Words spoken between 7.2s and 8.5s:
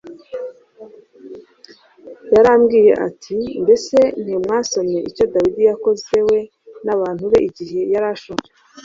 be igihe yari ashonje,